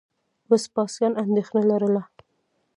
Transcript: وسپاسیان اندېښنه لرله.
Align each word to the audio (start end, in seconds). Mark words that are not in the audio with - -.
وسپاسیان 0.49 1.13
اندېښنه 1.23 1.61
لرله. 1.69 2.03